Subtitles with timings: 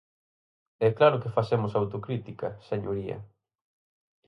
[0.85, 3.17] E claro que facemos autocrítica, señoría.